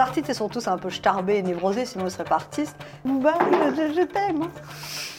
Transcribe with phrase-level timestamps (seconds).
[0.00, 2.76] artistes, ils sont tous un peu starbés et névrosés, sinon ils seraient pas artistes.
[3.04, 4.48] Bah, je, t'aime,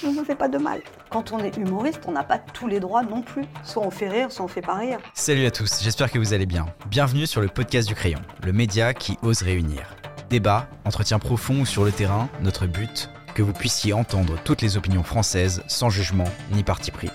[0.01, 0.81] je ne me fais pas de mal.
[1.09, 3.45] Quand on est humoriste, on n'a pas tous les droits non plus.
[3.63, 4.99] Soit on fait rire, soit on fait pas rire.
[5.13, 6.65] Salut à tous, j'espère que vous allez bien.
[6.87, 9.95] Bienvenue sur le podcast du crayon, le média qui ose réunir.
[10.29, 14.77] Débat, entretien profond ou sur le terrain, notre but, que vous puissiez entendre toutes les
[14.77, 17.09] opinions françaises sans jugement ni parti pris.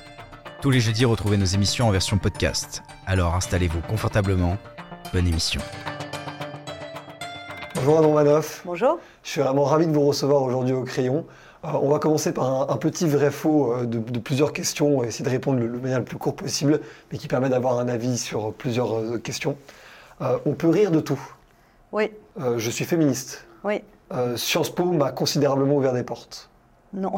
[0.62, 2.82] Tous les jeudis, retrouvez nos émissions en version podcast.
[3.06, 4.56] Alors installez-vous confortablement.
[5.12, 5.60] Bonne émission.
[7.76, 8.62] Bonjour Adam Manoff.
[8.64, 8.98] Bonjour.
[9.22, 11.26] Je suis vraiment ravi de vous recevoir aujourd'hui au crayon.
[11.64, 15.08] Euh, on va commencer par un, un petit vrai-faux euh, de, de plusieurs questions, et
[15.08, 17.88] essayer de répondre le, le manière le plus court possible, mais qui permet d'avoir un
[17.88, 19.56] avis sur plusieurs euh, questions.
[20.20, 21.20] Euh, on peut rire de tout.
[21.92, 22.10] Oui,
[22.56, 23.46] je suis féministe.
[23.64, 23.82] oui,
[24.36, 26.50] Sciences Po m'a considérablement ouvert des portes.
[26.92, 27.12] non,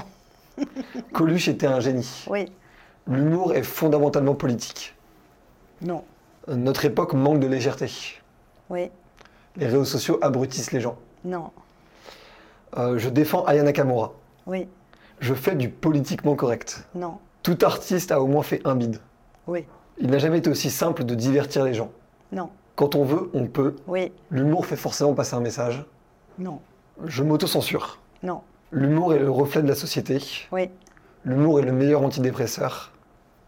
[1.12, 2.24] Coluche était un génie.
[2.28, 2.52] oui,
[3.06, 4.94] L'humour est fondamentalement politique.
[5.80, 6.04] non,
[6.48, 7.90] Notre époque manque de légèreté.
[8.70, 8.90] oui,
[9.58, 10.96] Les réseaux sociaux abrutissent les gens.
[11.24, 11.50] non,
[12.76, 14.12] Euh, je défends Aya Nakamura.
[14.46, 14.68] oui,
[15.20, 16.86] Je fais du politiquement correct.
[16.94, 18.98] non, Tout artiste a au moins fait un bide.
[19.46, 19.66] oui,
[19.98, 21.90] Il n'a jamais été aussi simple de divertir les gens.
[22.30, 23.74] non, Quand on veut, on peut.
[23.88, 25.84] oui, L'humour fait forcément passer un message.
[26.38, 26.60] non,
[27.04, 27.98] Je m'auto-censure.
[28.22, 30.20] non, L'humour est le reflet de la société.
[30.52, 30.68] oui,
[31.24, 32.92] L'humour est le meilleur antidépresseur.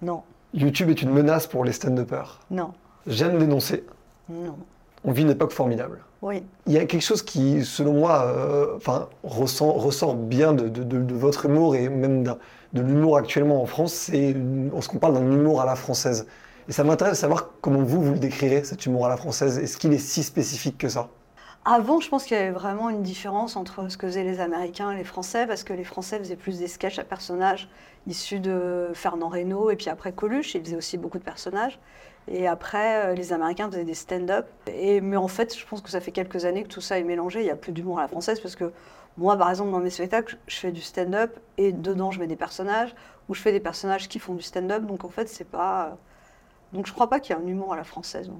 [0.02, 0.22] non,
[0.54, 2.40] YouTube est une menace pour les stand-uppers.
[2.50, 2.72] non,
[3.06, 3.84] J'aime dénoncer.
[4.28, 4.56] non,
[5.04, 6.04] On vit une époque formidable.
[6.22, 10.68] oui, Il y a quelque chose qui, selon moi, euh, enfin, ressent, ressort bien de,
[10.68, 12.24] de- de- de votre humour et même
[12.72, 16.26] de l'humour actuellement en France, c'est ce qu'on parle d'un humour à la française.
[16.68, 19.58] Et ça m'intéresse de savoir comment vous, vous le décrirez, cet humour à la française.
[19.58, 21.08] Est-ce qu'il est si spécifique que ça?
[21.64, 24.92] Avant, je pense qu'il y avait vraiment une différence entre ce que faisaient les Américains
[24.92, 27.68] et les Français, parce que les Français faisaient plus des sketchs à personnages
[28.06, 31.78] issus de Fernand Reynaud et puis après Coluche, ils faisaient aussi beaucoup de personnages.
[32.30, 34.46] Et après, euh, les Américains faisaient des stand-up.
[34.68, 37.40] Mais en fait, je pense que ça fait quelques années que tout ça est mélangé.
[37.40, 38.72] Il n'y a plus d'humour à la française, parce que
[39.18, 42.36] moi, par exemple, dans mes spectacles, je fais du stand-up et dedans, je mets des
[42.36, 42.94] personnages,
[43.28, 44.86] ou je fais des personnages qui font du stand-up.
[44.86, 45.96] Donc en fait, c'est pas.
[46.72, 48.30] Donc je crois pas qu'il y ait un humour à la française.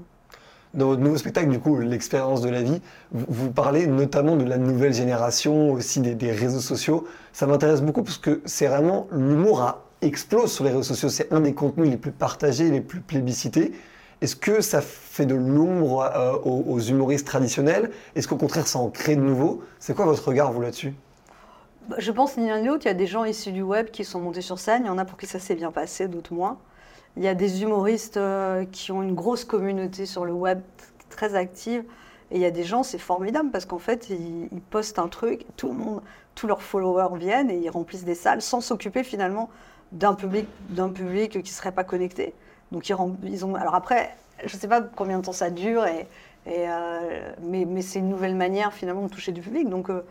[0.73, 2.81] Dans votre nouveau spectacle, du coup, l'expérience de la vie,
[3.11, 7.09] vous, parlez notamment de la nouvelle génération, aussi des, réseaux sociaux.
[7.33, 11.09] Ça m'intéresse beaucoup parce que c'est vraiment l'humour a- explose sur les réseaux sociaux.
[11.09, 13.73] C'est un des contenus les plus partagés, les plus plébiscités.
[14.21, 17.91] Est-ce que ça fait de l'ombre euh, aux, humoristes traditionnels?
[18.15, 20.95] Est-ce qu'au contraire, ça en crée de nouveaux C'est quoi votre regard, vous, là-dessus?
[21.89, 22.85] Bah, Je pense ni l'un ni l'autre.
[22.85, 24.83] Il y a des gens issus du web qui sont montés sur scène.
[24.85, 26.59] Il y en a pour qui ça s'est bien passé, d'autres moins.
[27.17, 30.61] Il y a des humoristes euh, qui ont une grosse communauté sur le web,
[31.09, 31.83] très active.
[32.31, 35.09] Et il y a des gens, c'est formidable parce qu'en fait, ils, ils postent un
[35.09, 36.03] truc, tout le monde,
[36.35, 39.49] tous leurs followers viennent et ils remplissent des salles sans s'occuper finalement
[39.93, 40.47] d'un public,
[40.95, 42.35] public qui ne serait pas connecté.
[42.73, 43.55] Donc ils, ont.
[43.55, 45.85] Alors après, je ne sais pas combien de temps ça dure,
[46.47, 49.69] euh, mais, c'est une nouvelle manière finalement de toucher du public.
[49.69, 50.05] Donc euh,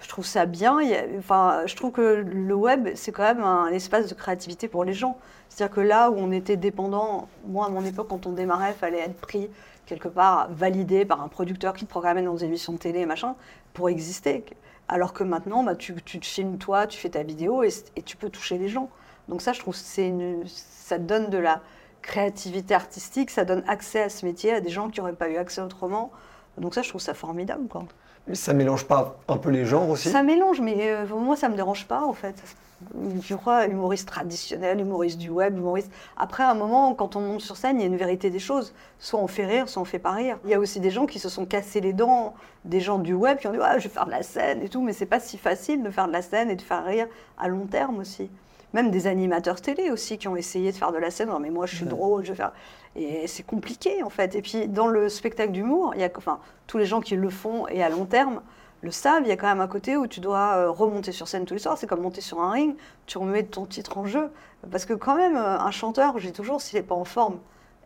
[0.00, 0.78] je trouve ça bien.
[1.18, 4.94] Enfin, je trouve que le web, c'est quand même un espace de créativité pour les
[4.94, 5.18] gens.
[5.48, 8.78] C'est-à-dire que là où on était dépendant, moi à mon époque, quand on démarrait, il
[8.78, 9.50] fallait être pris
[9.90, 13.34] quelque part, validé par un producteur qui te programmait dans des émissions de télé, machin,
[13.74, 14.44] pour exister.
[14.86, 18.30] Alors que maintenant, bah, tu, te filmes toi, tu fais ta vidéo et tu peux
[18.30, 18.88] toucher les gens.
[19.30, 21.60] Donc ça, je trouve une, ça donne de la
[22.02, 25.36] créativité artistique, ça donne accès à ce métier à des gens qui n'auraient pas eu
[25.36, 26.10] accès autrement.
[26.58, 27.68] Donc ça, je trouve ça formidable.
[27.68, 27.84] Quoi.
[28.26, 30.10] Mais Ça mélange pas un peu les genres aussi?
[30.10, 32.34] Ça mélange, mais euh, moi, ça me dérange pas, en fait.
[33.22, 35.92] Je crois, humoriste traditionnel, humoriste du web, humoriste...
[36.16, 38.38] Après, à un moment, quand on monte sur scène, il y a une vérité des
[38.40, 38.74] choses.
[38.98, 40.38] Soit on fait rire, soit on fait pas rire.
[40.44, 43.14] Il y a aussi des gens qui se sont cassés les dents, des gens du
[43.14, 45.06] web qui ont dit ah, «je vais faire de la scène» et tout, mais c'est
[45.06, 47.06] pas si facile de faire de la scène et de faire rire
[47.38, 48.28] à long terme aussi.
[48.72, 51.28] Même des animateurs télé aussi qui ont essayé de faire de la scène.
[51.28, 51.90] Non, mais moi, je suis Ouais.
[51.90, 52.52] drôle, je vais faire...
[52.96, 54.34] Et c'est compliqué, en fait.
[54.34, 56.10] Et puis, dans le spectacle d'humour, il y a...
[56.16, 58.42] Enfin, tous les gens qui le font et à long terme
[58.82, 61.28] le savent, il y a quand même un côté où tu dois euh, remonter sur
[61.28, 61.76] scène tous les soirs.
[61.78, 62.76] C'est comme monter sur un ring,
[63.06, 64.30] tu remets ton titre en jeu.
[64.70, 67.38] Parce que quand même, euh, un chanteur, je dis toujours, s'il n'est pas en forme,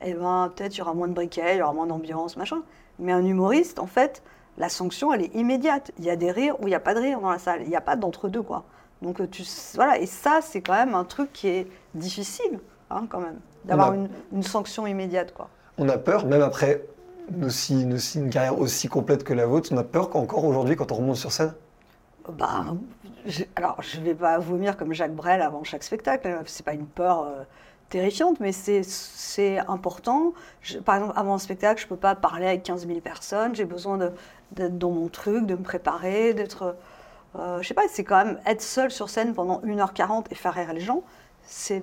[0.03, 2.63] eh ben, peut-être il y aura moins de briquet, il y aura moins d'ambiance, machin.
[2.99, 4.23] Mais un humoriste, en fait,
[4.57, 5.91] la sanction, elle est immédiate.
[5.99, 7.63] Il y a des rires ou il n'y a pas de rire dans la salle.
[7.63, 8.65] Il n'y a pas d'entre-deux, quoi.
[9.05, 9.99] Donc, euh, tu, voilà.
[9.99, 12.59] Et ça, c'est quand même un truc qui est difficile,
[12.91, 15.49] hein, quand même, d'avoir a- une, une sanction immédiate, quoi.
[15.79, 16.85] On a peur, même après
[17.31, 20.91] une, aussi- une carrière aussi complète que la vôtre, on a peur qu'encore aujourd'hui, quand
[20.91, 21.55] on remonte sur scène?
[22.39, 22.65] Bah,
[23.27, 26.41] je- alors, je ne vais pas vomir comme Jacques Brel avant chaque spectacle.
[26.47, 27.43] C'est pas une peur euh,
[27.91, 30.33] terrifiante, mais c'est- important.
[30.63, 33.55] Je- par exemple, avant un spectacle, je ne peux pas parler avec 15 000 personnes.
[33.55, 33.99] J'ai besoin
[34.53, 36.75] d'être dans mon truc, de me préparer, d'être.
[37.37, 40.55] Euh, je sais pas, c'est quand même être seul sur scène pendant 1h40 et faire
[40.55, 41.03] rire les gens.
[41.43, 41.83] c'est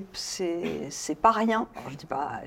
[1.21, 1.67] pas rien.
[1.75, 2.41] Alors, je dis pas.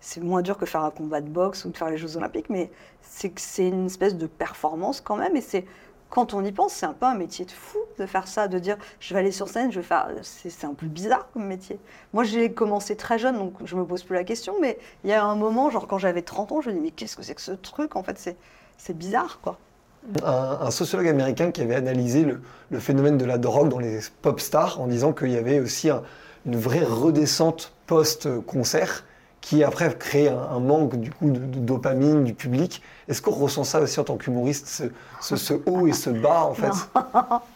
[0.00, 2.50] C'est moins dur que faire un combat de boxe ou de faire les Jeux Olympiques,
[2.50, 2.70] mais
[3.02, 5.36] c'est une espèce de performance quand même.
[5.36, 5.66] Et c'est
[6.08, 8.58] quand on y pense, c'est un peu un métier de fou de faire ça, de
[8.58, 10.08] dire je vais aller sur scène, je vais faire.
[10.22, 11.78] C'est un peu bizarre comme métier.
[12.12, 15.12] Moi, j'ai commencé très jeune, donc je me pose plus la question, mais il y
[15.12, 17.34] a un moment, genre quand j'avais 30 ans, je me dis mais qu'est-ce que c'est
[17.34, 18.36] que ce truc En fait,
[18.78, 19.58] c'est bizarre, quoi.
[20.24, 22.24] Un, sociologue américain qui avait analysé
[22.70, 25.88] le, phénomène de la drogue dans les pop stars en disant qu'il y avait aussi
[26.46, 29.04] une vraie redescente post-concert
[29.40, 32.82] qui après crée un, manque du coup de, dopamine du public.
[33.08, 36.72] Est-ce qu'on ressent ça aussi en tant qu'humoriste, ce, haut et ce bas en fait?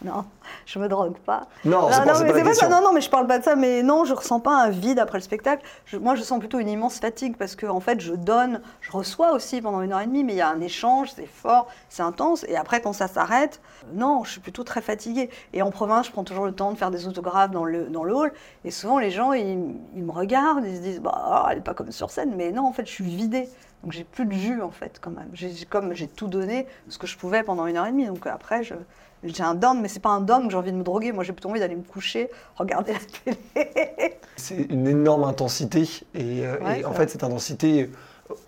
[0.05, 0.25] Non
[0.65, 1.47] je me drogue pas.
[1.65, 2.67] Non, pas, mais pas, ça.
[2.67, 3.55] Non, non, mais je parle pas de ça.
[3.55, 5.63] Mais non, je ressens pas un vide après le spectacle.
[5.99, 9.33] moi, je sens plutôt une immense fatigue parce que en fait, je donne, je reçois
[9.33, 12.03] aussi pendant une heure et demie, mais il y a un échange, c'est fort, c'est
[12.03, 12.45] intense.
[12.47, 13.61] Et après, quand ça s'arrête,
[13.93, 15.29] non, je suis plutôt très fatiguée.
[15.53, 18.03] Et en province, je prends toujours le temps de faire des autographes dans le dans
[18.03, 18.33] le hall.
[18.65, 21.91] Et souvent, les gens, ils, me regardent, ils se disent, bah, elle est pas comme
[21.91, 22.33] sur scène.
[22.35, 23.49] Mais non, en fait, je suis vidée.
[23.83, 25.29] Donc j'ai plus de jus en fait quand même.
[25.33, 28.05] J'ai comme j'ai tout donné ce que je pouvais pendant une heure et demie.
[28.05, 28.75] Donc après je,
[29.23, 31.11] j'ai un dôme, mais c'est pas un dôme que j'ai envie de me droguer.
[31.11, 32.99] Moi, j'ai plutôt envie d'aller me coucher, regarder la
[33.35, 34.17] télé.
[34.35, 35.87] C'est une énorme intensité.
[36.15, 37.91] Et, euh, en fait, cette intensité,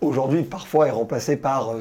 [0.00, 1.80] aujourd'hui, parfois, est remplacée par euh,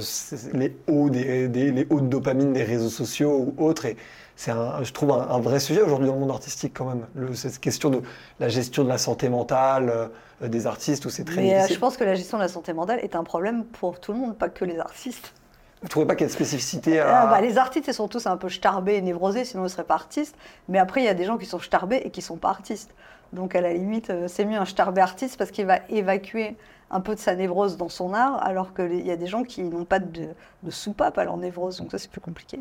[0.53, 3.85] les hauts, des, les hauts de dopamine des réseaux sociaux ou autres.
[3.85, 3.97] Et
[4.35, 7.05] c'est, je trouve, un, vrai sujet aujourd'hui dans le monde artistique, quand même.
[7.15, 8.01] Le, cette question de
[8.39, 10.07] la gestion de la santé mentale euh,
[10.49, 12.99] des artistes, où c'est très mais, je pense que la gestion de la santé mentale
[13.01, 15.33] est un problème pour tout le monde, pas que les artistes.
[15.81, 17.23] Vous ne trouvez pas qu'il y a de spécificité à...
[17.23, 19.69] Ah, bah, les artistes, ils sont tous un peu starbés et névrosés, sinon ils ne
[19.69, 20.35] seraient pas artistes.
[20.69, 22.49] Mais après, il y a des gens qui sont starbés et qui ne sont pas
[22.49, 22.91] artistes.
[23.33, 26.55] Donc à la limite, euh, c'est mieux un starbé artiste parce qu'il va évacuer
[26.89, 29.63] un peu de sa névrose dans son art, alors qu'il y a des gens qui
[29.63, 30.29] n'ont pas de,
[30.69, 31.77] soupape à leur névrose.
[31.77, 32.59] Donc ça, c'est plus compliqué.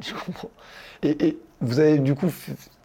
[0.00, 0.50] Je comprends.
[1.02, 2.30] Et, vous avez du coup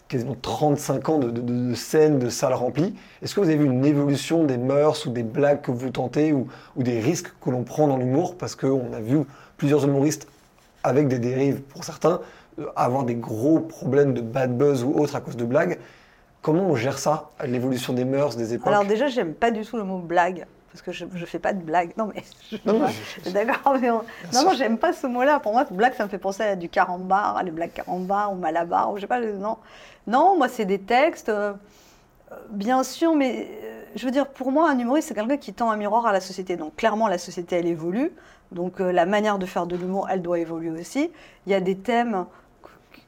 [0.08, 2.94] quasiment 35 ans de, de, scènes, de salles remplies.
[3.22, 6.32] Est-ce que vous avez vu une évolution des mœurs ou des blagues que vous tentez
[6.32, 8.38] ou, ou des risques que l'on prend dans l'humour?
[8.38, 9.20] Parce qu'on a vu
[9.58, 10.28] plusieurs humoristes
[10.84, 12.22] avec des dérives pour certains,
[12.60, 15.80] euh, avoir des gros problèmes de bad buzz ou autres à cause de blagues.
[16.42, 18.68] Comment on gère ça, l'évolution des mœurs, des époques?
[18.68, 21.54] Alors déjà, j'aime pas du tout le mot blague parce que je ne fais pas
[21.54, 21.92] de blague.
[21.98, 22.24] Non, mais.
[23.32, 23.90] D'accord, mais.
[23.90, 25.40] Non, non, j'aime pas ce mot-là.
[25.40, 28.36] Pour moi, blague, ça me fait penser à du carambar, à les blagues carambar ou
[28.36, 29.20] malabar, ou je sais pas.
[29.20, 29.58] Non,
[30.08, 31.30] non moi, c'est des textes.
[31.30, 31.54] Euh,
[32.50, 35.72] bien sûr, mais euh, je veux dire, pour moi, un humoriste, c'est quelqu'un qui tend
[35.72, 36.58] un miroir à la société.
[36.58, 38.12] Donc, clairement, la société, elle évolue.
[38.52, 41.12] Donc euh, la manière de faire de l'humour, elle doit évoluer aussi.
[41.46, 42.26] Il y a des thèmes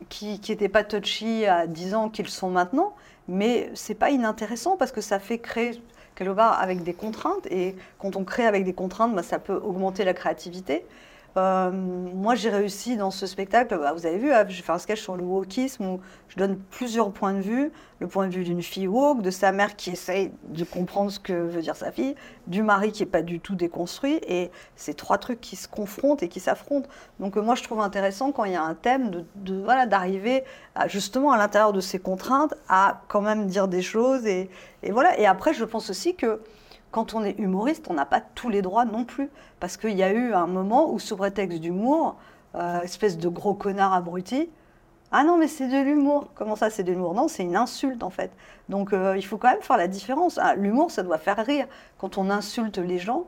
[0.10, 2.96] qui n'étaient pas touchy à 10 ans qu'ils sont maintenant,
[3.28, 5.82] mais c'est pas inintéressant parce que ça fait créer
[6.18, 9.56] quelque part avec des contraintes et quand on crée avec des contraintes, bah, ça peut
[9.56, 10.84] augmenter la créativité.
[11.36, 13.78] Euh, moi, j'ai réussi dans ce spectacle.
[13.78, 16.58] Bah, vous avez vu, hein, je fais un sketch sur le wokisme où je donne
[16.58, 17.72] plusieurs points de vue.
[18.00, 21.20] Le point de vue d'une fille woke, de sa mère qui essaye de comprendre ce
[21.20, 22.16] que veut dire sa fille,
[22.46, 24.20] du mari qui n'est pas du tout déconstruit.
[24.28, 26.90] Et c'est trois trucs qui se confrontent et qui s'affrontent.
[27.20, 30.44] Donc, euh, moi, je trouve intéressant quand il y a un thème de, voilà, d'arriver
[30.88, 34.26] justement à l'intérieur de ces contraintes à quand même dire des choses.
[34.26, 34.50] Et
[34.90, 35.20] voilà.
[35.20, 36.40] Et après, je pense aussi que
[36.92, 39.30] quand on est humoriste, on n'a pas tous les droits non plus.
[39.60, 42.16] Parce qu'il y a eu un moment où, sous prétexte d'humour,
[42.56, 44.50] euh, espèce de gros connard abruti,
[45.12, 46.28] ah non, mais c'est de l'humour.
[46.36, 47.14] Comment ça, c'est de l'humour?
[47.14, 48.32] Non, c'est une insulte en fait.
[48.68, 50.38] Donc euh, il faut quand même faire la différence.
[50.38, 51.68] Ah, l'humour, ça doit faire rire.
[51.98, 53.26] Quand on insulte les gens,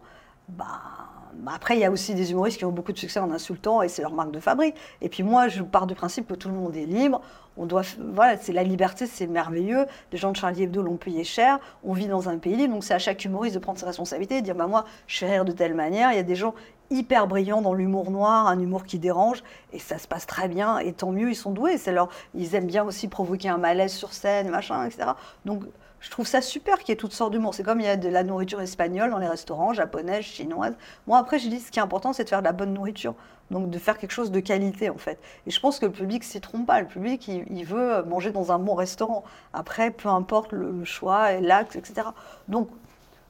[0.49, 3.31] bah, bah, après, il y a aussi des humoristes qui ont beaucoup de succès en
[3.31, 4.75] insultant et c'est leur marque de fabrique.
[5.01, 7.21] Et puis moi, je pars du principe que tout le monde est libre.
[7.57, 7.81] On doit,
[8.13, 9.85] voilà, c'est la liberté, c'est merveilleux.
[10.11, 11.59] Les gens de Charlie Hebdo l'ont payé cher.
[11.83, 14.37] On vit dans un pays libre, donc c'est à chaque humoriste de prendre ses responsabilités
[14.37, 16.11] et de dire bah moi, je fais rire de telle manière.
[16.11, 16.53] Il y a des gens
[16.89, 19.43] hyper brillants dans l'humour noir, un humour qui dérange,
[19.73, 20.79] et ça se passe très bien.
[20.79, 21.77] Et tant mieux, ils sont doués.
[21.77, 21.95] C'est
[22.33, 25.11] ils aiment bien aussi provoquer un malaise sur scène, machin, etc.
[25.45, 25.63] Donc
[26.01, 27.53] je trouve ça super qu'il y ait toutes sortes d'humour.
[27.53, 30.75] C'est comme il y a de la nourriture espagnole dans les restaurants, japonaise, chinoise.
[31.07, 33.15] Moi, après, je dis ce qui est important, c'est de faire de la bonne nourriture.
[33.51, 35.19] Donc, de faire quelque chose de qualité, en fait.
[35.47, 36.79] Et je pense que le public s'y trompe pas.
[36.79, 39.23] Le public, il, veut manger dans un bon restaurant.
[39.53, 42.07] Après, peu importe le, choix et l'acte, etc.
[42.47, 42.69] Donc,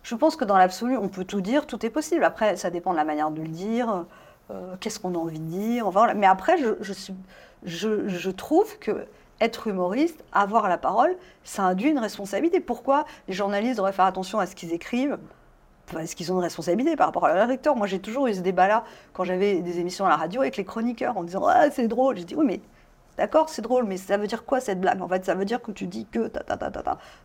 [0.04, 2.24] je pense que dans l'absolu, on peut tout dire, tout est possible.
[2.24, 4.06] Après, ça dépend de la manière de le dire,
[4.52, 5.88] euh, qu'est-ce qu'on a envie de dire.
[5.88, 6.58] Enfin, Mais après,
[7.64, 9.08] je trouve que
[9.41, 12.60] être humoriste, avoir la parole, ça induit une responsabilité.
[12.60, 15.17] Pourquoi les journalistes devraient faire attention à ce qu'ils écrivent?
[15.98, 17.75] Est-ce qu'ils ont une responsabilité par rapport à leur lecteur?
[17.75, 20.65] Moi, j'ai toujours eu ce débat-là quand j'avais des émissions à la radio avec les
[20.65, 22.17] chroniqueurs en disant Ah, c'est drôle.
[22.17, 22.62] J'ai dit Oui, mais
[23.20, 25.62] D'accord, c'est drôle, mais ça veut dire quoi cette blague En fait, ça veut dire
[25.62, 26.32] que tu dis que.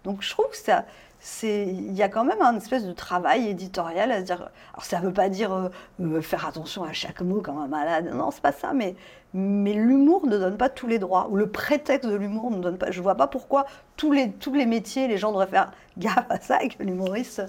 [0.03, 0.87] Donc je trouve que ça,
[1.21, 4.51] c'est, il y a quand même un espèce de travail éditorial à se dire.
[4.73, 5.69] Alors ça veut pas dire euh,
[6.01, 8.11] euh, faire attention à chaque mot comme un malade.
[8.13, 8.73] Non, c'est pas ça.
[8.73, 8.97] Mais
[9.35, 12.77] mais l'humour ne donne pas tous les droits ou le prétexte de l'humour ne donne
[12.77, 12.91] pas.
[12.91, 16.41] Je vois pas pourquoi tous les tous les métiers, les gens devraient faire gaffe à
[16.41, 17.41] ça et que l'humoriste.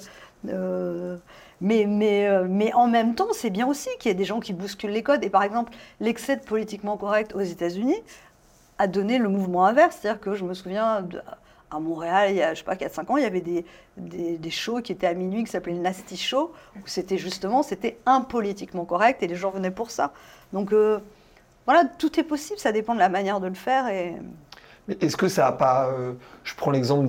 [0.49, 1.17] Euh,
[1.61, 4.53] mais, mais, mais en même temps, c'est bien aussi qu'il y ait des gens qui
[4.53, 5.23] bousculent les codes.
[5.23, 7.95] Et par exemple, l'excès de politiquement correct aux États-Unis,
[8.77, 9.97] a donné le mouvement inverse.
[10.01, 11.07] C'est-à-dire que je me souviens,
[11.71, 13.65] à Montréal, il y a, je sais pas, 4-5 ans, il y avait des,
[13.97, 17.97] des, shows qui étaient à minuit qui s'appelaient le Nasty Show, où c'était justement, c'était
[18.05, 20.13] impolitiquement correct et les gens venaient pour ça.
[20.53, 20.99] Donc euh,
[21.65, 23.85] voilà, tout est possible, ça dépend de la manière de le faire.
[24.87, 25.87] Mais est-ce que ça n'a pas.
[25.87, 26.13] Euh,
[26.43, 27.07] je prends l'exemple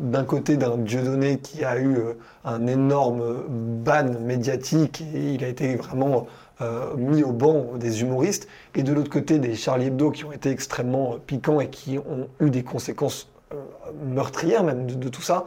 [0.00, 5.48] d'un côté d'un Dieudonné qui a eu euh, un énorme ban médiatique et il a
[5.48, 6.26] été vraiment
[6.60, 10.32] euh, mis au banc des humoristes, et de l'autre côté des Charlie Hebdo qui ont
[10.32, 13.56] été extrêmement piquants et qui ont eu des conséquences euh,
[14.04, 15.46] meurtrières même de, tout ça.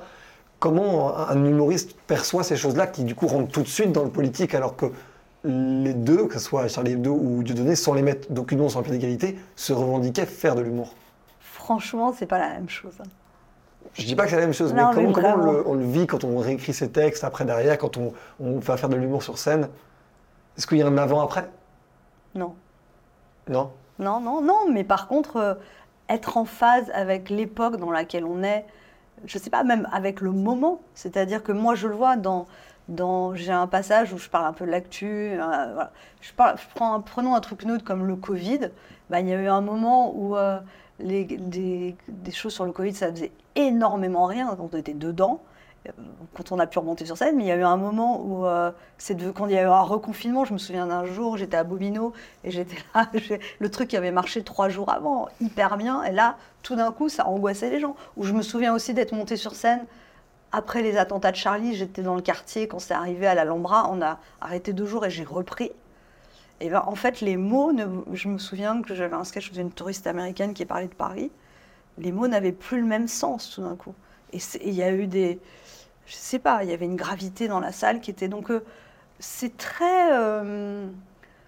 [0.60, 4.10] Comment un humoriste perçoit ces choses-là qui du coup rentrent tout de suite dans le
[4.10, 4.86] politique alors que
[5.44, 8.84] les deux, que ce soit Charlie Hebdo ou Dieudonné, sans les mettre d'aucunement sur un
[8.84, 10.94] pied d'égalité, se revendiquaient faire de l'humour?
[11.40, 12.94] Franchement, c'est pas la même chose.
[13.02, 13.10] Hein.
[13.96, 16.38] Je dis pas que c'est la même chose, mais comment, on, le, vit quand on
[16.38, 19.68] réécrit ses textes après derrière, quand on, on va faire de l'humour sur scène?
[20.58, 21.50] Est-ce qu'il y a un avant-après
[22.36, 22.56] Non.
[23.50, 23.72] Non?
[24.00, 25.54] Non, non, non, mais par contre, euh,
[26.10, 28.66] être en phase avec l'époque dans laquelle on est,
[29.26, 30.82] je ne sais pas, même avec le moment.
[30.96, 32.48] C'est-à-dire que moi, je le vois dans.
[32.90, 35.08] dans j'ai un passage où je parle un peu de l'actu.
[35.08, 35.84] Euh,
[36.22, 38.72] je, parle, je prends, prenons un truc neutre comme le Covid.
[39.10, 40.60] Bah, il y a eu un moment où euh,
[41.00, 45.42] les, des, des, choses sur le Covid, ça faisait énormément rien quand on était dedans
[46.36, 48.46] quand on a pu remonter sur scène, mais il y a eu un moment où,
[48.46, 48.72] euh,
[49.36, 52.14] quand il y a eu un reconfinement, je me souviens d'un jour, j'étais à Bobino
[52.44, 53.10] et j'étais là,
[53.60, 57.10] le truc qui avait marché trois jours avant, hyper bien, et là, tout d'un coup,
[57.10, 57.96] ça angoissait les gens.
[58.16, 59.86] Ou je me souviens aussi d'être montée sur scène
[60.52, 64.02] après les attentats de Charlie, j'étais dans le quartier quand c'est arrivé à l'Alhambra, on
[64.02, 65.72] a arrêté deux jours et j'ai repris.
[66.60, 67.72] Et ben, en fait, les mots,
[68.14, 71.32] je me souviens que j'avais un sketch d'une touriste américaine qui parlait de Paris,
[71.98, 73.96] les mots n'avaient plus le même sens tout d'un coup.
[74.34, 75.40] Et il y a eu des,
[76.06, 78.64] je sais pas, il y avait une gravité dans la salle qui était donc euh,
[79.20, 80.14] c'est très.
[80.14, 80.88] Euh,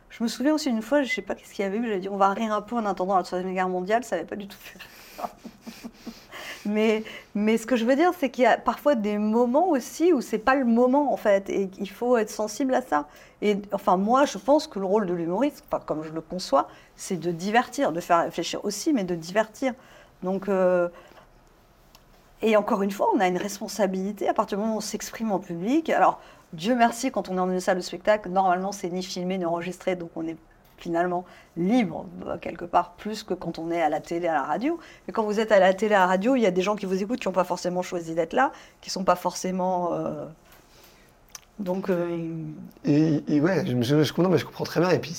[0.09, 2.09] je me souviens aussi une fois, je sais pas qu'est-ce qu'il y avait, j'ai dit
[2.09, 4.47] on va rire un peu en attendant la troisième guerre mondiale, ça n'avait pas du
[4.47, 4.79] tout fait.
[6.65, 7.03] mais,
[7.35, 10.21] mais ce que je veux dire, c'est qu'il y a parfois des moments aussi où
[10.21, 13.07] c'est pas le moment en fait, et il faut être sensible à ça.
[13.41, 16.67] Et enfin, moi, je pense que le rôle de l'humoriste, enfin, comme je le conçois,
[16.95, 19.73] c'est de divertir, de faire réfléchir aussi, mais de divertir.
[20.21, 20.87] Donc, euh,
[22.43, 25.31] et encore une fois, on a une responsabilité à partir du moment où on s'exprime
[25.31, 25.89] en public.
[25.89, 26.19] Alors,
[26.51, 29.45] Dieu merci, quand on est dans une salle de spectacle, normalement, c'est ni filmé ni
[29.45, 30.37] enregistré, donc on est
[30.77, 31.23] finalement
[31.55, 34.79] libre bah, quelque part plus que quand on est à la télé, à la radio.
[35.07, 36.75] Mais quand vous êtes à la télé, à la radio, il y a des gens
[36.75, 39.93] qui vous écoutent qui n'ont pas forcément choisi d'être là, qui ne sont pas forcément...
[39.93, 40.25] Euh,
[41.59, 41.89] donc...
[41.89, 42.17] Euh,
[42.83, 44.89] et, ouais, je, je, mais je comprends très bien.
[44.89, 45.15] Et puis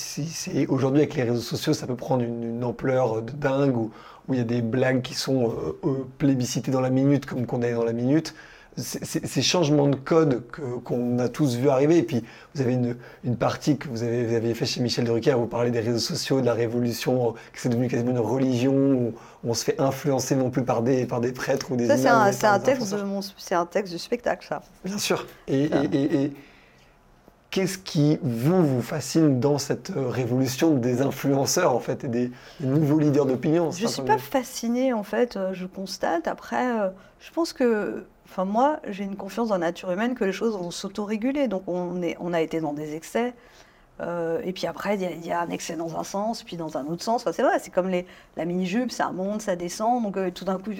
[0.69, 3.88] aujourd'hui, avec les réseaux sociaux, ça peut prendre une, ampleur de dingue.
[4.31, 5.52] Il y a des blagues qui sont
[5.85, 8.35] euh, plébiscitées dans la minute comme qu'on est dans la minute.
[8.76, 10.43] Ces changements de code
[10.83, 14.26] qu'on a tous vu arriver, et puis vous avez une, une partie que vous avez,
[14.26, 17.33] vous avez, fait chez Michel Drucker, vous parlez des réseaux sociaux, de la révolution, euh,
[17.52, 19.14] que c'est devenu quasiment une religion, où
[19.45, 21.97] on se fait influencer non plus par des, par des prêtres ou des Ça,
[22.33, 24.61] c'est un, texte de un texte du spectacle, ça.
[24.85, 25.25] Bien sûr.
[25.47, 26.33] et, et, et
[27.54, 32.32] Qu'est-ce qui, vous, vous fascine dans cette euh, révolution des influenceurs, en fait, et des,
[32.58, 36.26] nouveaux leaders d'opinion Je ne suis pas fascinée, en fait, euh, je constate.
[36.26, 36.88] Après, euh,
[37.20, 40.56] je pense que, enfin, moi, j'ai une confiance dans la nature humaine que les choses
[40.56, 41.46] vont s'autoréguler.
[41.46, 43.34] Donc, on, est, on a été dans des excès.
[44.00, 47.04] et puis après, il y, a un excès dans un sens, puis dans un autre
[47.04, 47.23] sens.
[47.23, 48.04] Enfin, c'est vrai, c'est comme les,
[48.37, 50.02] la mini-jupe, ça monte, ça descend.
[50.02, 50.73] Donc, tout d'un coup,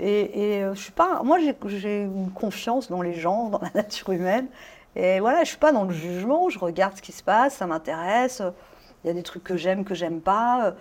[0.00, 1.22] et, et je suis pas.
[1.22, 4.48] Moi, j'ai une confiance dans les gens, dans la nature humaine.
[4.96, 7.66] Et voilà, je suis pas dans le jugement, je regarde ce qui se passe, ça
[7.66, 8.42] m'intéresse.
[9.04, 10.74] Il y a des trucs que j'aime, que j'aime pas.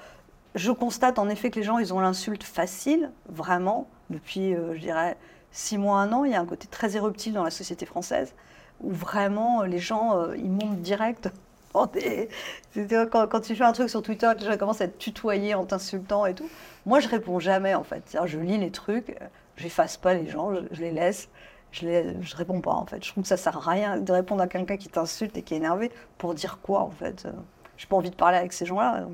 [0.55, 3.87] Je constate en effet que les gens, ils ont l'insulte facile, vraiment.
[4.09, 5.17] Depuis, euh, je dirais,
[5.51, 8.33] six mois, un an, il y a un côté très éruptif dans la société française,
[8.81, 11.29] où vraiment les gens, euh, ils montent direct.
[11.73, 15.63] Quand, quand, tu fais un truc sur Twitter, les gens commencent à te tutoyer en
[15.63, 16.49] t'insultant et tout.
[16.87, 18.17] Moi, je réponds jamais, en fait.
[18.25, 19.15] Je lis les trucs,
[19.57, 21.29] j'efface pas les gens, je les laisse
[21.71, 23.03] je ne réponds pas en fait.
[23.03, 25.53] Je trouve que ça sert à rien de répondre à quelqu'un qui t'insulte et qui
[25.53, 27.25] est énervé pour dire quoi en fait.
[27.25, 27.31] Euh,
[27.77, 29.05] je n'ai pas envie de parler avec ces gens-là.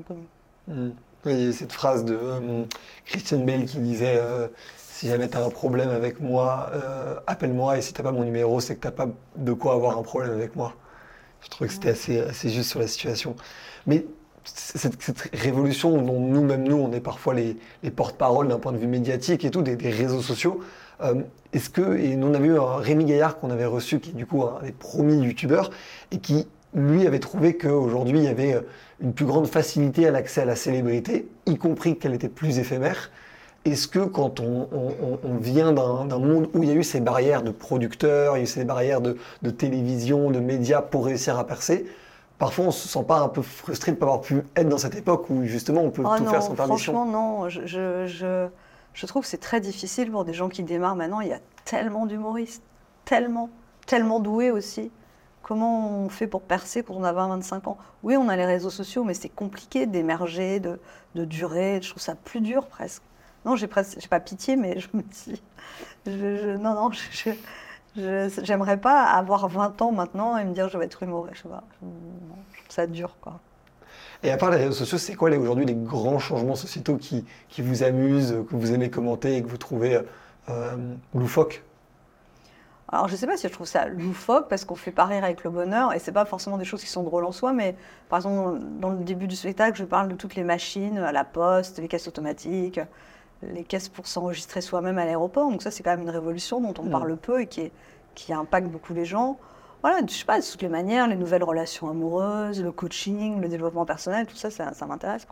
[0.70, 0.92] Euh.
[1.26, 1.52] Mmh.
[1.52, 2.64] cette phrase de euh,
[3.04, 4.20] Christian Bell qui disait
[4.76, 6.70] si jamais tu as un problème avec moi,
[7.26, 9.74] appelle-moi et si tu n'as pas mon numéro, c'est que tu n'as pas de quoi
[9.74, 10.74] avoir un problème avec moi.
[11.42, 13.36] Je trouvais que c'était assez, assez juste sur la situation.
[13.86, 14.06] Mais
[14.44, 18.78] cette, cette révolution dont nous-mêmes, nous, on est parfois les, les porte-parole d'un point de
[18.78, 20.60] vue médiatique et tout, des, des réseaux sociaux.
[21.02, 21.14] Euh,
[21.52, 24.14] Est-ce que, et nous on avait eu un Rémi Gaillard qu'on avait reçu, qui est
[24.14, 25.70] du coup un des premiers youtubeurs,
[26.12, 28.60] et qui, lui, avait trouvé qu'aujourd'hui, il y avait euh,
[29.00, 33.10] une plus grande facilité à l'accès à la célébrité, y compris qu'elle était plus éphémère.
[33.64, 36.84] Est-ce que quand on, on- on vient d'un d'un monde où il y a eu
[36.84, 40.82] ces barrières de producteurs, il y a eu ces barrières de, de télévision, de médias
[40.82, 41.86] pour réussir à percer,
[42.38, 44.78] parfois on se sent pas un peu frustré de ne pas avoir pu être dans
[44.78, 46.92] cette époque où justement on peut Oh tout non, faire sans permission?
[46.92, 47.48] franchement, non.
[47.48, 48.48] Je, je, je,
[48.94, 51.20] je trouve que c'est très difficile pour des gens qui démarrent maintenant.
[51.20, 52.62] Il y a tellement d'humoristes,
[53.04, 53.50] tellement,
[53.86, 54.90] tellement doués aussi.
[55.42, 57.76] Comment on fait pour percer quand on a 20-25 ans?
[58.02, 60.80] Oui, on a les réseaux sociaux, mais c'est compliqué d'émerger, de,
[61.14, 61.80] de durer.
[61.82, 63.02] Je trouve ça plus dur presque.
[63.44, 63.84] Non, j'ai pas
[64.20, 65.42] pitié, mais je me dis,
[66.06, 71.02] non, non, je, j'aimerais pas avoir 20 ans maintenant et me dire je vais être
[71.02, 71.36] humoriste.
[71.36, 71.64] Je sais pas.
[72.68, 73.40] Ça dur, quoi.
[74.24, 77.62] Et à part les réseaux sociaux, c'est quoi aujourd'hui les grands changements sociétaux qui, qui
[77.62, 80.00] vous amusent, que vous aimez commenter et que vous trouvez
[80.48, 80.76] euh,
[81.14, 81.62] loufoques?
[82.88, 85.42] Alors, je sais pas si je trouve ça loufoque parce qu'on fait pas rire avec
[85.44, 87.76] le bonheur et c'est pas forcément des choses qui sont drôles en soi, mais
[88.08, 91.24] par exemple, dans le début du spectacle, je parle de toutes les machines à la
[91.24, 92.80] poste, les caisses automatiques,
[93.42, 95.50] les caisses pour s'enregistrer soi-même à l'aéroport.
[95.50, 96.90] Donc, ça, c'est quand même une révolution dont on Mm.
[96.90, 97.72] parle peu et qui, est-
[98.14, 99.38] qui impacte beaucoup les gens.
[99.84, 103.48] Voilà, je sais pas, de toutes les manières, les nouvelles relations amoureuses, le coaching, le
[103.48, 105.26] développement personnel, tout ça, ça, m'intéresse.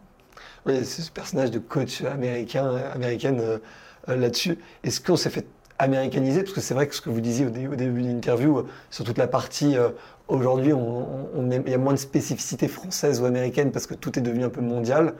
[0.67, 3.59] Oui, ce personnage de coach américain, américaine euh,
[4.07, 4.59] là-dessus.
[4.85, 5.47] Est-ce qu'on s'est fait
[5.79, 6.43] américaniser?
[6.43, 8.59] Parce que c'est vrai que ce que vous disiez au, dé- au début de l'interview,
[8.59, 9.89] euh, sur toute la partie, euh,
[10.29, 14.45] aujourd'hui, il y a moins de spécificité française ou américaine parce que tout est devenu
[14.45, 15.15] un peu mondial.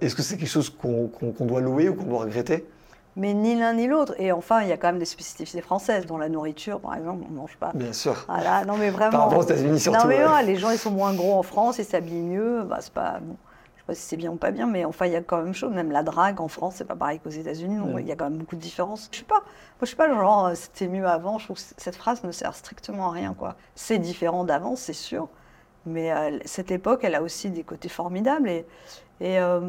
[0.00, 2.66] Est-ce que c'est quelque chose qu'on qu'on doit louer ou qu'on doit regretter?
[3.16, 4.14] Mais ni l'un ni l'autre.
[4.18, 6.06] Et enfin, il y a quand même des spécificités françaises.
[6.06, 7.72] Dans la nourriture, par exemple, on ne mange pas.
[7.74, 8.24] Bien sûr.
[8.28, 9.10] Voilà, non mais vraiment.
[9.10, 9.98] Par rapport aux États-Unis surtout.
[9.98, 10.28] Non mais ouais.
[10.28, 12.62] ouais, les gens ils sont moins gros en France, ils s'habillent mieux.
[12.62, 13.36] Bah, c'est pas, bon,
[13.74, 15.42] je sais pas si c'est bien ou pas bien, mais enfin il y a quand
[15.42, 15.72] même chose.
[15.72, 17.78] Même la drague en France, c'est pas pareil qu'aux États-Unis.
[17.78, 17.96] donc.
[17.98, 19.08] Il y a quand même beaucoup de différences.
[19.10, 19.40] Je sais pas.
[19.40, 21.38] Moi je suis pas le genre euh, c'était mieux avant.
[21.38, 23.56] Je trouve que cette phrase ne sert strictement à rien quoi.
[23.74, 25.28] C'est différent d'avant, c'est sûr.
[25.86, 28.66] Mais euh, cette époque, elle a aussi des côtés formidables et,
[29.20, 29.60] et euh,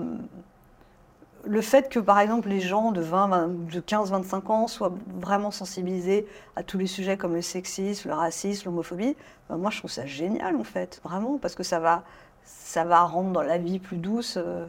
[1.51, 4.93] le fait que, par exemple, les gens de, 20, 20 de 15, 25 ans soient
[5.19, 9.17] vraiment sensibilisés à tous les sujets comme le sexisme, le racisme, l'homophobie,
[9.49, 12.03] ben, moi, je trouve ça génial, en fait, vraiment, parce que ça va,
[12.45, 14.65] ça va rendre la vie plus douce euh,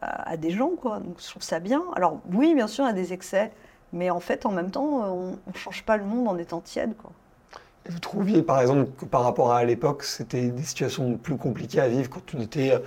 [0.00, 0.98] à, des gens, quoi.
[0.98, 1.82] Donc, je trouve ça bien.
[1.94, 3.52] Alors, oui, bien sûr, il y a des excès,
[3.92, 6.96] mais en fait, en même temps, on ne change pas le monde en étant tiède,
[6.96, 7.10] quoi.
[7.86, 11.88] Vous trouviez par exemple que par rapport à l'époque, c'était des situations plus compliquées à
[11.88, 12.78] vivre quand on était euh,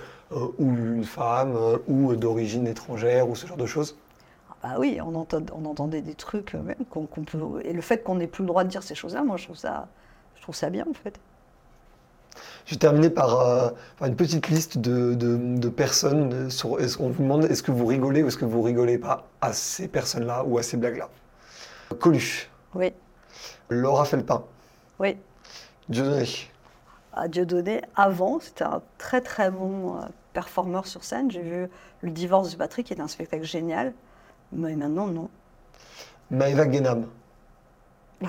[0.58, 3.96] ou une femme euh, ou d'origine étrangère ou ce genre de choses
[4.50, 7.38] Ah bah oui, on, entend- on entendait des trucs euh, même qu'on peut.
[7.64, 9.56] Et le fait qu'on n'ait plus le droit de dire ces choses-là, moi, je trouve
[9.56, 9.88] ça,
[10.36, 11.20] je trouve ça bien, en fait.
[12.66, 16.32] Je vais terminer par, euh, par une petite liste de, de- de personnes.
[16.32, 19.26] euh, Sur, qu'on vous demande est-ce que vous rigolez ou est-ce que vous rigolez pas
[19.40, 21.08] à ces personnes-là ou à ces blagues-là?
[22.00, 22.94] Coluche, Oui,
[23.70, 24.44] Laura Felpin,
[24.98, 25.18] oui.
[25.88, 26.26] Dieudonné,
[27.18, 30.00] à Dieudonné, avant, c'était un très très bon euh,
[30.32, 31.30] performeur sur scène.
[31.30, 31.68] J'ai vu
[32.02, 33.92] Le divorce de Patrick, qui est un spectacle génial.
[34.52, 35.28] Mais maintenant, non.
[36.30, 37.06] Maëva Guénam,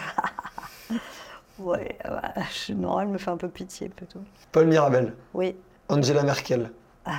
[1.60, 4.21] Ouais, ouais, je- non, elle me fait un peu pitié plutôt.
[4.52, 5.56] Paul Mirabel, Oui,
[5.89, 6.71] Angela Merkel.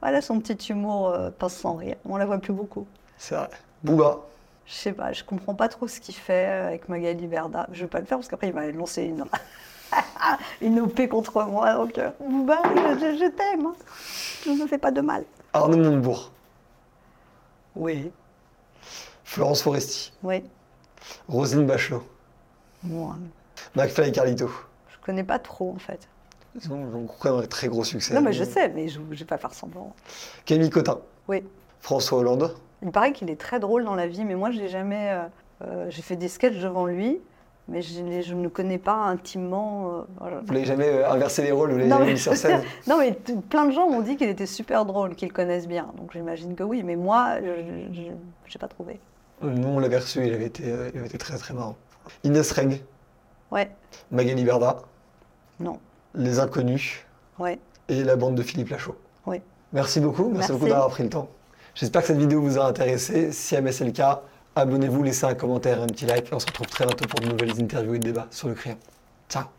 [0.00, 1.96] voilà son petit humour euh, passe sans rire.
[2.04, 2.86] On la voit plus beaucoup.
[3.16, 3.48] C'est vrai.
[3.84, 4.18] Booba,
[4.66, 7.68] Je sais pas, je comprends pas trop ce qu'il fait euh, avec Magali Berda.
[7.70, 9.24] Je vais pas le faire parce qu'après il va lancer une,
[10.60, 11.74] une OP contre moi.
[11.74, 13.66] Donc, euh, Bouba, je, t'aime.
[13.66, 13.74] hein.
[14.44, 15.24] Je ne fais pas de mal.
[15.52, 16.30] Arnaud Montebourg,
[17.76, 18.10] Oui.
[19.24, 20.42] Florence Foresti, Oui.
[21.28, 22.02] Roselyne Bachelot,
[22.82, 23.16] Moi,
[23.76, 24.50] McFly et Carlito.
[24.90, 26.08] je connais pas trop en fait.
[26.54, 28.14] Ils ont quand même un très gros succès.
[28.14, 29.94] Non, mais je sais, mais je ne vais pas faire semblant.
[30.44, 30.98] Camille Cotin,
[31.28, 31.44] Oui.
[31.80, 34.68] François Hollande, Il paraît qu'il est très drôle dans la vie, mais moi, je l'ai
[34.68, 35.10] jamais.
[35.10, 35.22] euh,
[35.62, 37.20] euh, j'ai fait des sketchs devant lui,
[37.68, 39.88] mais je, je ne le connais pas intimement.
[39.98, 40.40] euh, voilà.
[40.44, 42.98] Vous l'avez jamais euh, inversé les rôles, vous l'avez jamais mais mis sur scène Non,
[42.98, 43.12] mais
[43.48, 45.88] plein de gens m'ont dit qu'il était super drôle, qu'ils le connaissent bien.
[45.96, 49.00] Donc j'imagine que oui, mais moi, je n'ai pas trouvé.
[49.42, 51.76] Nous, on l'avait reçu, il avait, été, euh, il avait été très très marrant.
[52.24, 52.82] Inès Reg,
[53.50, 53.70] Ouais,
[54.10, 54.78] Magali Berda,
[55.60, 55.78] non,
[56.14, 57.06] Les Inconnus
[57.38, 57.58] ouais.
[57.88, 58.96] et la bande de Philippe Lachaud.
[59.26, 59.40] Oui.
[59.72, 60.52] Merci beaucoup, merci, Merci.
[60.52, 61.28] beaucoup d'avoir pris le temps.
[61.74, 63.30] J'espère que cette vidéo vous a intéressé.
[63.32, 64.22] Si jamais c'est le cas,
[64.60, 66.28] abonnez-vous, laissez un commentaire un petit like.
[66.32, 68.78] On se retrouve très bientôt pour de nouvelles interviews et débats sur le crayon.
[69.28, 69.57] Ciao